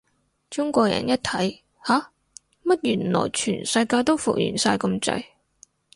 [0.49, 2.11] 中國人一睇，吓？
[2.63, 5.25] 乜原來全世界都復原晒咁滯？